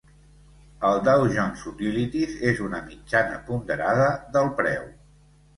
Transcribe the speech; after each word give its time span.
El 0.87 1.01
Dow 1.07 1.25
Jones 1.35 1.67
Utilities 1.73 2.33
és 2.53 2.63
una 2.69 2.81
mitjana 2.89 3.39
ponderada 3.51 4.09
del 4.39 4.51
preu. 4.63 4.91